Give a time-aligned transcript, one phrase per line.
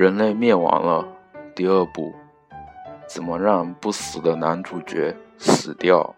[0.00, 1.06] 人类灭亡了，
[1.54, 2.14] 第二部，
[3.06, 6.14] 怎么让不死的男主角死掉？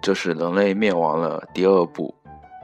[0.00, 2.14] 这是人类灭亡了第二部。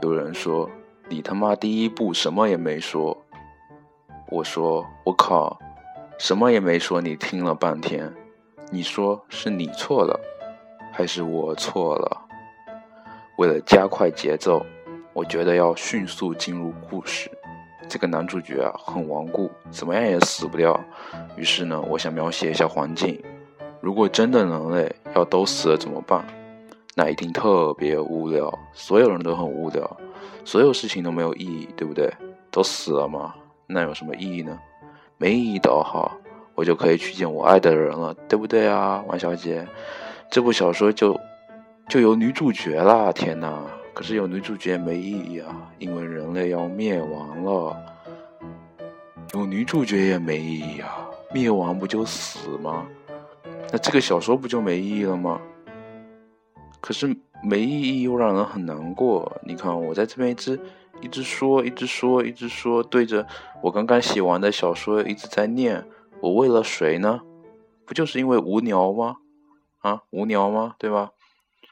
[0.02, 0.70] 有人说
[1.08, 3.20] 你他妈第一部什么也没说，
[4.28, 5.58] 我说我靠，
[6.16, 8.08] 什么也没说，你听了半天，
[8.70, 10.20] 你说是你错了，
[10.92, 12.22] 还是我错了？
[13.36, 14.64] 为了加快节奏，
[15.12, 17.28] 我觉得要迅速进入故事。
[17.90, 20.78] 这个男主角啊，很顽固，怎么样也死不掉。
[21.36, 23.20] 于是呢，我想描写一下环境。
[23.80, 26.24] 如果真的人类要都死了怎么办？
[26.94, 29.96] 那一定特别无聊，所有人都很无聊，
[30.44, 32.08] 所有事情都没有意义，对不对？
[32.52, 33.34] 都死了吗？
[33.66, 34.56] 那有什么意义呢？
[35.18, 36.16] 没意义的话，
[36.54, 39.66] 我就可以去见我爱的人了，对不对啊，王小姐？
[40.30, 41.18] 这部小说就
[41.88, 43.10] 就有女主角啦！
[43.10, 43.60] 天哪！
[43.92, 47.76] 可是有女主角没意义啊，因为人类要灭亡了。
[49.34, 52.86] 有女主角也没意义啊，灭亡不就死吗？
[53.70, 55.40] 那这个小说不就没意义了吗？
[56.80, 59.40] 可是没意义又让人很难过。
[59.44, 60.58] 你看我在这边一直
[61.00, 63.26] 一直说，一直说，一直说，对着
[63.62, 65.84] 我刚刚写完的小说一直在念。
[66.20, 67.20] 我为了谁呢？
[67.86, 69.16] 不就是因为无聊吗？
[69.78, 70.74] 啊，无聊吗？
[70.78, 71.10] 对吧？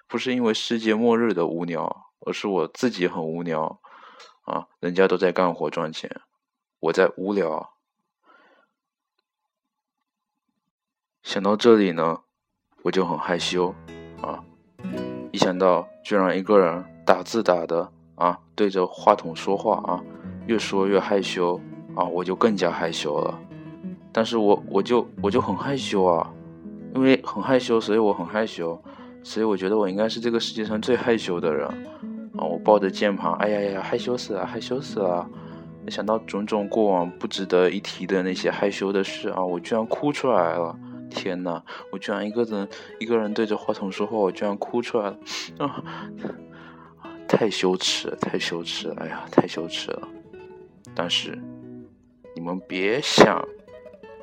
[0.06, 2.07] 不是因为世界末日的无聊。
[2.28, 3.80] 而是我自己很无聊，
[4.42, 6.20] 啊，人家都在干活赚钱，
[6.78, 7.70] 我在无聊。
[11.22, 12.20] 想到这里呢，
[12.82, 13.74] 我就很害羞，
[14.20, 14.44] 啊，
[15.32, 20.04] 一想到居然一个人打字打的啊，对着话筒说话啊，
[20.46, 21.58] 越说越害羞
[21.96, 23.40] 啊，我就更加害羞了。
[24.12, 26.30] 但是我我就我就很害羞啊，
[26.94, 28.78] 因为很害羞，所以我很害羞，
[29.22, 31.66] 所以我觉得我应该是这个世界上最害羞的人。
[32.38, 32.44] 啊！
[32.44, 35.28] 我抱着键盘，哎呀呀，害羞死了，害羞死了！
[35.88, 40.78] 想到种种过往不值得一提的那些害羞的事啊，我居然哭出来了！
[41.10, 45.18] 天哪，我居然一个人一个人对着话筒说话，我居然哭出来了！
[45.58, 45.82] 啊，
[47.26, 48.92] 太羞耻，太羞耻！
[48.98, 50.08] 哎呀，太羞耻了！
[50.94, 51.38] 但是
[52.34, 53.42] 你们别想，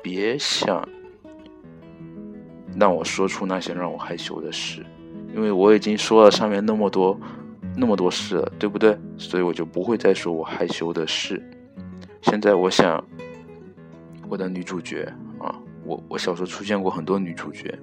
[0.02, 0.88] 别想
[2.78, 4.86] 让我说出那些让我害羞的事，
[5.34, 7.18] 因为我已经说了上面那么多。
[7.76, 8.96] 那么多事，对不对？
[9.18, 11.42] 所以我就不会再说我害羞的事。
[12.22, 13.04] 现在我想，
[14.28, 15.54] 我的女主角啊，
[15.84, 17.78] 我我小时候出现过很多女主角，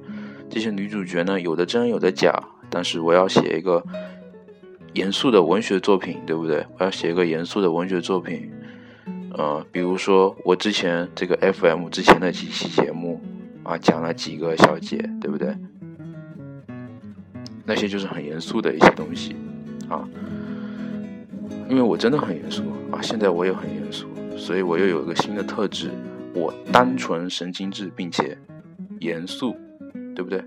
[0.50, 2.34] 这些女主角呢，有的真，有的假。
[2.70, 3.84] 但是我要写一个
[4.94, 6.66] 严肃的文学作品，对不对？
[6.80, 8.52] 我要写一个严肃的文学作品，
[9.38, 13.22] 呃，比如说我之前这个 FM 之前的几期节目
[13.62, 15.56] 啊，讲了几个小姐，对不对？
[17.64, 19.36] 那些就是很严肃的一些东西。
[19.94, 20.10] 啊，
[21.70, 25.92] 因为我真的很严肃啊，现在我也很严肃，所以我又有一个新的特质，
[26.34, 28.36] 我单纯神经质并且
[29.00, 29.56] 严肃，
[30.16, 30.44] 对不对？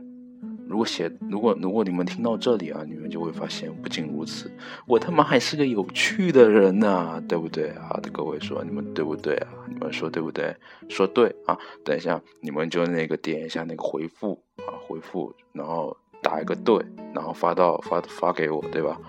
[0.69, 4.51] 如果写，如果如果你们听到这里啊，你们就会发现，不仅如此，
[4.85, 8.01] 我他妈还是个有趣的人呐，对不对啊？
[8.13, 9.49] 各位说，你们对不对啊？
[9.69, 10.53] 你们说对不对？
[10.89, 11.57] 说对啊！
[11.85, 15.97] 等一下，你们就那个点一下那个回复啊，回复，然后。
[16.27, 19.01] 打一个对，然后发到发发给我，对吧？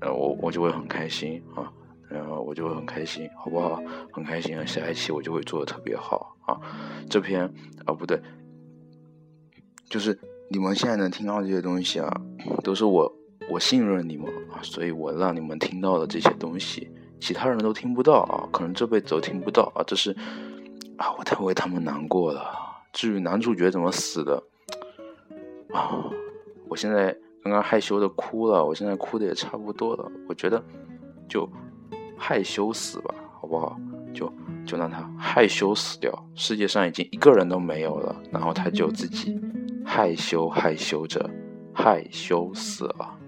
[0.00, 1.70] 呃，我我就会很开心啊，
[2.08, 3.80] 然后我就会很开心，好不好？
[4.10, 6.58] 很开心啊，下一期我就会做的特别好啊。
[7.08, 7.44] 这篇
[7.86, 8.20] 啊不对，
[9.88, 10.18] 就是
[10.48, 12.10] 你们现在能听到这些东西啊，
[12.64, 13.12] 都是我
[13.48, 16.90] 我信任你们啊，所以我让你们听到的这些东西，
[17.20, 19.84] 其他人都听不到啊，可能这辈子都听不到啊。
[19.86, 20.10] 这是
[20.98, 22.42] 啊，我太为他们难过了。
[22.92, 24.42] 至于男主角怎么死的
[25.72, 26.10] 啊？
[26.70, 30.10] 我现在刚刚害羞的哭了，我现在哭的也差不多了。
[30.28, 30.62] 我觉得
[31.28, 31.46] 就
[32.16, 33.76] 害羞死吧，好不好？
[34.14, 34.32] 就
[34.64, 36.12] 就让他害羞死掉。
[36.36, 39.40] 世界上已经一个人都没有了，然后他就自己
[39.84, 41.28] 害羞害羞着
[41.74, 43.18] 害羞死了。